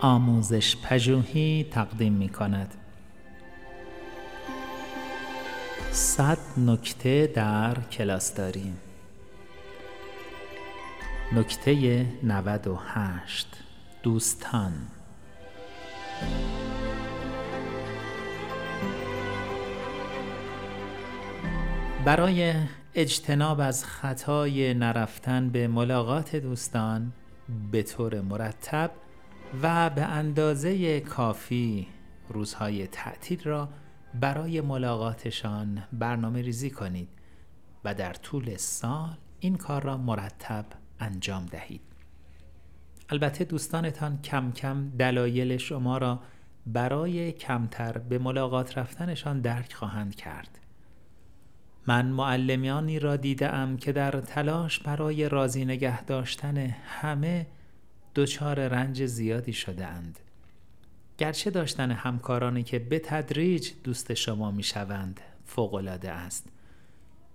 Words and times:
آموزش 0.00 0.76
پژوهی 0.76 1.66
تقدیم 1.70 2.12
می 2.12 2.28
کند 2.28 2.74
صد 5.92 6.38
نکته 6.56 7.26
در 7.26 7.74
کلاس 7.80 8.34
داریم. 8.34 8.78
نکته 11.32 12.06
98 12.22 13.46
دوستان. 14.02 14.72
برای 22.04 22.54
اجتناب 22.94 23.60
از 23.60 23.84
خطای 23.84 24.74
نرفتن 24.74 25.48
به 25.48 25.68
ملاقات 25.68 26.36
دوستان 26.36 27.12
به 27.72 27.82
طور 27.82 28.20
مرتب 28.20 28.90
و 29.62 29.90
به 29.90 30.02
اندازه 30.02 31.00
کافی 31.00 31.86
روزهای 32.28 32.86
تعطیل 32.86 33.42
را 33.44 33.68
برای 34.20 34.60
ملاقاتشان 34.60 35.84
برنامه 35.92 36.42
ریزی 36.42 36.70
کنید 36.70 37.08
و 37.84 37.94
در 37.94 38.12
طول 38.12 38.56
سال 38.56 39.16
این 39.40 39.56
کار 39.56 39.82
را 39.82 39.96
مرتب 39.96 40.64
انجام 41.00 41.46
دهید. 41.46 41.80
البته 43.08 43.44
دوستانتان 43.44 44.22
کم 44.22 44.52
کم 44.52 44.90
دلایل 44.98 45.56
شما 45.56 45.98
را 45.98 46.20
برای 46.66 47.32
کمتر 47.32 47.98
به 47.98 48.18
ملاقات 48.18 48.78
رفتنشان 48.78 49.40
درک 49.40 49.72
خواهند 49.72 50.14
کرد. 50.14 50.58
من 51.86 52.06
معلمیانی 52.06 52.98
را 52.98 53.16
دیدم 53.16 53.76
که 53.76 53.92
در 53.92 54.10
تلاش 54.10 54.78
برای 54.78 55.28
راضی 55.28 55.64
نگه 55.64 56.04
داشتن 56.04 56.56
همه 56.86 57.46
دچار 58.18 58.68
رنج 58.68 59.06
زیادی 59.06 59.52
شده 59.52 59.86
اند 59.86 60.18
گرچه 61.18 61.50
داشتن 61.50 61.90
همکارانی 61.90 62.62
که 62.62 62.78
به 62.78 62.98
تدریج 62.98 63.70
دوست 63.84 64.14
شما 64.14 64.50
می 64.50 64.62
شوند 64.62 65.20
فوقلاده 65.46 66.10
است. 66.10 66.48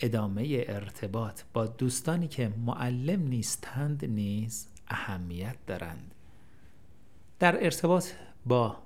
ادامه 0.00 0.64
ارتباط 0.68 1.42
با 1.52 1.66
دوستانی 1.66 2.28
که 2.28 2.52
معلم 2.66 3.28
نیستند 3.28 4.04
نیز 4.04 4.66
اهمیت 4.88 5.56
دارند. 5.66 6.14
در 7.38 7.64
ارتباط 7.64 8.06
با 8.46 8.76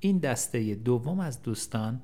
این 0.00 0.18
دسته 0.18 0.74
دوم 0.74 1.20
از 1.20 1.42
دوستان 1.42 2.00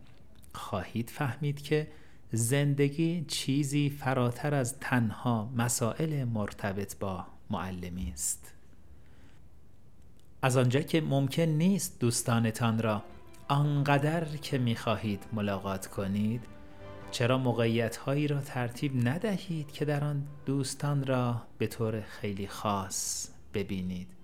خواهید 0.53 1.11
فهمید 1.11 1.63
که 1.63 1.89
زندگی 2.33 3.25
چیزی 3.29 3.91
فراتر 3.91 4.55
از 4.55 4.79
تنها 4.79 5.53
مسائل 5.57 6.25
مرتبط 6.25 6.99
با 6.99 7.27
معلمی 7.51 8.11
است. 8.13 8.58
از 10.43 10.57
آنجا 10.57 10.81
که 10.81 11.01
ممکن 11.01 11.43
نیست 11.43 12.01
دوستانتان 12.01 12.79
را 12.79 13.03
آنقدر 13.49 14.25
که 14.25 14.59
می‌خواهید 14.59 15.25
ملاقات 15.33 15.87
کنید 15.87 16.41
چرا 17.11 17.39
موقعیت 17.39 17.97
هایی 17.97 18.27
را 18.27 18.41
ترتیب 18.41 19.09
ندهید 19.09 19.73
که 19.73 19.85
در 19.85 20.05
آن 20.05 20.27
دوستان 20.47 21.07
را 21.07 21.43
به 21.59 21.67
طور 21.67 22.01
خیلی 22.01 22.47
خاص 22.47 23.29
ببینید؟ 23.55 24.18